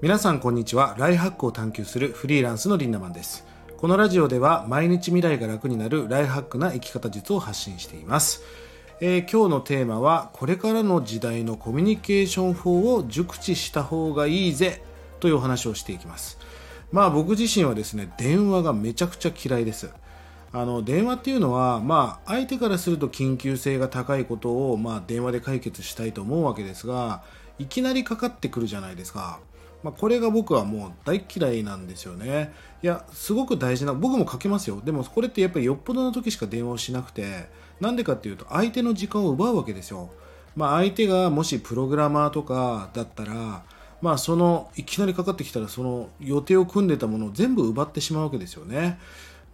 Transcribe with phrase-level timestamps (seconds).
[0.00, 0.94] 皆さんこんにちは。
[0.96, 3.44] ライフハックを探求するフリーランスのリンダマンです。
[3.76, 8.44] このラジオでは毎日未来が楽になるライフハックな生き方術を発信しています。
[9.00, 14.84] えー、今日のテーマはこれからの時代のコミュニケーション法を熟知した方がいいぜ
[15.18, 16.38] というお話をしていきます。
[16.92, 19.90] まあ僕自身はですね電話がめちゃくちゃ嫌いです。
[20.52, 27.22] あの電話っていうのは、まあ、相手からすると緊急性が高いことを、まあ、電話で解決したいと思うわけですが
[27.58, 29.40] いきなりかかってくるじゃないですか。
[29.82, 32.52] まあ、これが僕はもう大嫌いなんですよね。
[32.82, 34.80] いや、すごく大事な、僕もかけますよ。
[34.84, 37.48] でもこれってやっぱりよっぽどの時しか電話をしなくて、
[37.80, 40.10] なんでかっていうと相手の時間を奪うわけですよ。
[40.56, 43.62] まあ、相手がもしプログラマーとかだったら、
[44.02, 48.98] まあ、そのいきなりかかってきたらその予定を組んでたものを全部奪ってしまうわけですよね。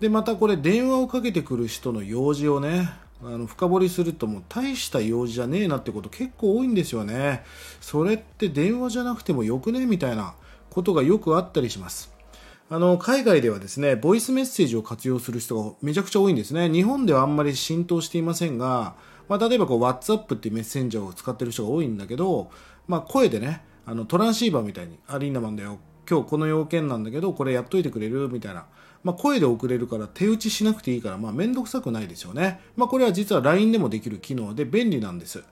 [0.01, 2.91] でまたこれ電話をかけてくる人の用事をね
[3.23, 7.45] あの深掘りするともう大した用事じゃねえなってこと結構多いんですよね。
[7.81, 10.35] それって電話じゃなくてもよくねみたいな
[10.71, 12.13] ことがよくあったりします。
[12.71, 16.69] あの海外ではですねボイスメッセージを活用する人がめちゃくちゃ多いんですね。
[16.69, 18.95] 日本ではあんまり浸透していませんが、
[19.29, 22.51] まあ、例えばこう WhatsApp っていうメッセンジャーを使ってる人が多いんだけど、
[22.89, 28.29] まあ、声でねあのトランシーバーみたいにアリーナマンだよ今日この要件なんだけどこれやっといてくれる？
[28.29, 28.67] みたいな
[29.05, 32.61] まあ、声で送れるから手打ちしなくていいから、まあ、めんどくさくないですよね。
[32.75, 35.45] まあ、これは実は LINE でもできる機能で便利なんです。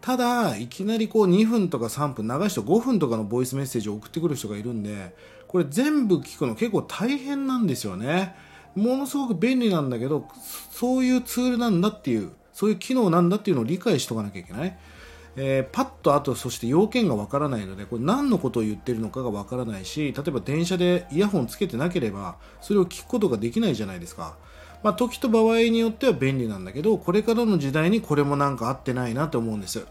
[0.00, 5.14] ただ、いきなりこう2分とか3分、長い人5分とかのボイスメッセージを送ってくる人がいるんで、
[5.46, 8.34] これ全部聞くの結構大変なんですよね。
[8.74, 10.26] ものすごく便利なんだけど、
[10.72, 14.76] そういうツールなんだっていう、そういう機能なんだっていうのを理解しとかなきゃいけない。
[15.36, 24.36] えー、パッとあとそして要件がわからないのでこれ何のことを言ってるのかがわからないし例えば電車でイヤホンつけてなければそれを聞くことができないじゃないですか、
[24.82, 29.86] まあ、時と場合によっては便利なんだけどこれからの時代にこれもなんか合ってないなと思うんです。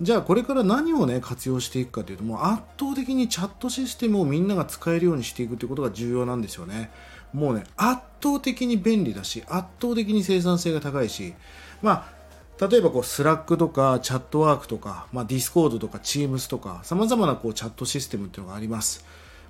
[0.00, 6.90] じゃあこれから何をね活用していくかというともう圧倒的にチャットシステムをみんなが使えるようにしていくということが重要なんですよね。
[7.32, 11.34] もうね圧倒的に便利だし圧倒的に生産性が高いし
[11.80, 12.21] まあ
[12.68, 19.04] 例えばこうスラックとかチャットワークとか、まあ、ディスコードとか Teams とか様々なこうチャットシステムっていうのがあります。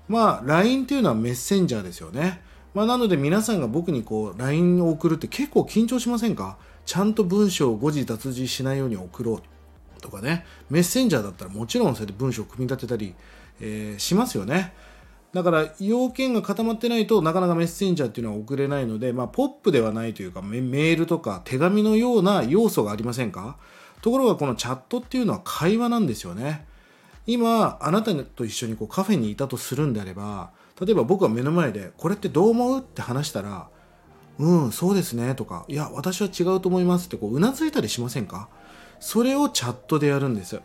[0.09, 2.41] まあ LINE っていうのはメッセンジャーですよね。
[2.75, 6.57] まあ、なので皆さんが僕にこう LINE を送るって結構緊張しませんか？
[6.87, 10.47] ちゃんと文章を誤字脱字しないように送ろうとかね。
[10.71, 13.15] メッセンジャーだったらもちろんそれで文章を組み立てたり、
[13.61, 14.73] えー、しますよね。
[15.33, 23.57] だから要件が固まってないとなかなかメッセンジャーっていうのは送れないので、まあ、ポップではないというかメールとか手紙のような要素がありませんか？
[24.03, 26.67] ところがこのチャットっていうのは会話なんですよね。
[27.27, 30.51] 今あなたと一緒にこうカフェにいたとするんであれば
[30.81, 32.81] 例えば僕は目の前でこれってどう思う？
[32.81, 33.69] って話したら
[34.39, 38.49] うんそうですねとかいや私は違うと思いますってこううなずいたりしませんか？
[39.01, 40.61] それをチャットでやるんです。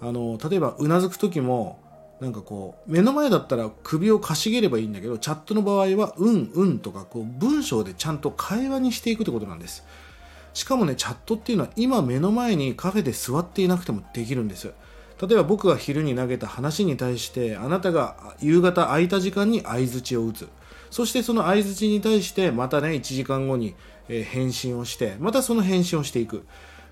[0.00, 1.80] あの例えばうなずく時も
[2.20, 9.84] なんかこう目の前だったら首をかしげればいいんだけどチャットの場合は「うんうん」とかこう文章でちゃんと会話にしていくってことなんです。
[10.52, 14.72] しかもねチャットっていうのは今目の前にカフェで座っていなくてもできるんです。
[15.20, 20.48] 例えば僕が昼に投げた話に対してあなたが夕方空いた時間に相づちを打つ。
[20.90, 23.74] そしてその相づちに対してまたね1時間後に
[24.08, 26.44] 返信をしてまたその返信をしていく。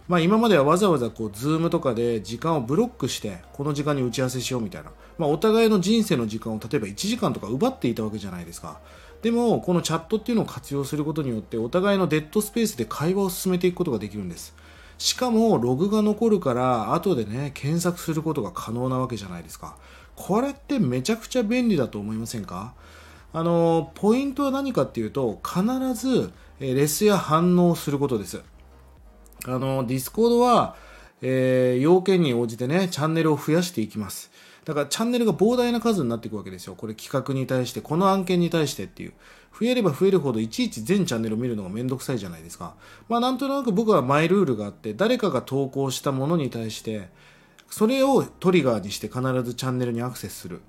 [0.08, 8.80] まあ、今まではわざわざこう Zoom とかで時間をブロックしてこの時間に打ち合わせしようみたいな、まあ、お互いの人生の時間を例えば1時間とか奪っていたわけじゃないですか。
[9.20, 14.54] でもこのチャットっていうのを活用することによってお互いのデッドスペースで会話を進めていくことができるんです。
[14.96, 19.76] しかもログが残るから後でね検索することが可能なわけじゃないですか。
[20.16, 22.72] これってめちゃくちゃ便利だと思いませんか？
[23.34, 25.62] あのポイントは何かっていうと必
[25.94, 28.40] ずレスや反応をすることです。
[29.48, 30.76] あの、ディスコードは、
[31.22, 34.30] えー、要件に応じてね、チャンネルを増やしていきます。
[34.64, 36.74] だからチャンネルが膨大な数になっていくわけですよ。
[36.74, 39.12] これ企画に対して、この案件に対してっていう。
[39.58, 42.74] 増えれば増えるほどいちいち全チャンネルを見るのがめんどくさいじゃないですか。
[43.08, 47.08] まあなんとなく僕はマイルールがあって、誰かが投稿したものに対して、
[47.70, 50.60] それをトリガーにして必ずチャンネルにアクセスする。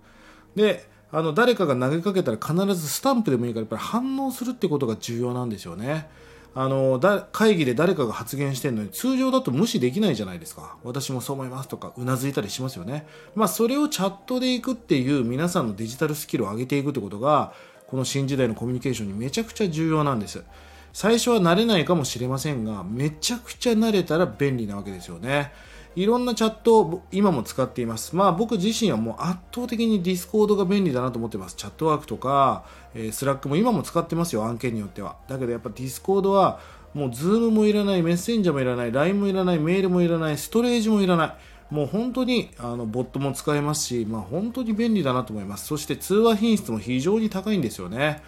[0.55, 6.07] で、あの誰かが投げかけたら必ずスタンプでもいいからやっぱり反応するってことが重要なんですよね。
[6.55, 10.77] あのだ会議で誰かが発言してるのに通常だと無視できないじゃないですか。
[10.83, 13.05] 私もそう思いますとかうなずいたりしますよね、
[13.35, 17.53] まあ、それをチャットでいくっていう皆さんのデジタルスキルを上げていくってことが
[17.87, 20.43] この新時代のコミュニケーションにめちゃくちゃ重要なんです。
[20.91, 25.51] 最初は慣れないかもしれませんがめちゃくちゃ慣れたら便利なわけですよね。
[25.95, 28.15] いろんなチャットを今も使っています。
[28.15, 31.55] まあ僕自身はもう圧倒的にディスコードが便利だなと思ってます。
[31.55, 32.63] チャットワークとか、
[32.93, 35.17] えー、スラックも今も使ってますよ、案件によっては。
[35.27, 36.59] だけどやっぱディスコードは
[36.93, 41.33] もうズームもいらない、メッセンジャーもいらない、LINE もいらない、メールもいらない、ストレージもいらない。
[41.69, 48.23] もう本当にあのボットも使えますし、まあ、本当に便利だなと思いますそして通話品質も非常に高いんですよね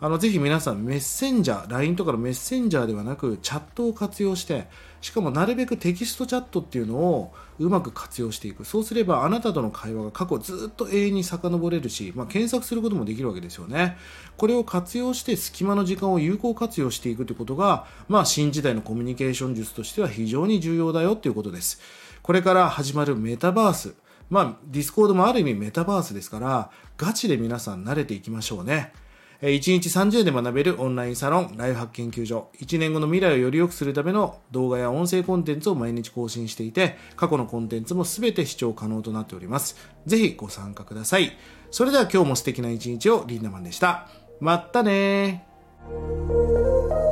[0.00, 4.68] あのぜひ皆さんメッセンジャー LINE とかのメッセンジャーではなくチャットを活用して
[5.00, 8.64] しかもなるべくテキストチャットっていうのをうまく活用していく。
[8.64, 13.96] そうすればあなたとの会話が過去ずっと永遠に遡れるし、まあ、検索することもできるわけですよね。
[14.36, 21.80] これを活用して隙間の時間を有効活用していくということが、まあ、新時代のコミュニケーション術としては非常に重要だよということです。
[22.22, 23.94] これから始まるメタバース
[24.30, 28.92] まあ、ディスコードもある意味メタバースですからガチで皆さん慣れていきましょうね。
[29.40, 32.48] 1日30で学べるオンラインサロン、ライフハック研究所。
[32.60, 39.76] 1年後の未来をより良くするための動画や音声コンテンツを毎日更新していて、過去のコンテンツも全て視聴可能となっております。
[40.06, 41.36] ぜひご参加ください。
[41.70, 44.08] それでは今日も素敵な一日をリンダマンでした。
[44.40, 47.07] まったねー。